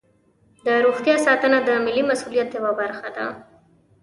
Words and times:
د 0.65 0.67
روغتیا 0.85 1.15
ساتنه 1.25 1.57
د 1.67 1.69
ملي 1.85 2.03
مسؤلیت 2.09 2.49
یوه 2.57 2.71
برخه 2.81 3.07
ده. 3.15 3.25